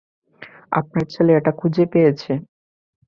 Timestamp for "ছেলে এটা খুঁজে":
1.05-1.83